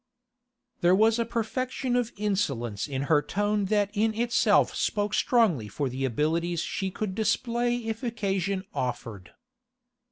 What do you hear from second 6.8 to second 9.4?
could display if occasion offered.